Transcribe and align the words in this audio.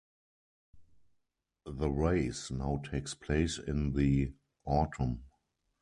The 1.67 1.87
race 1.91 2.49
now 2.49 2.77
takes 2.83 3.13
place 3.13 3.59
in 3.59 3.93
the 3.93 4.33
Autumn. 4.65 5.25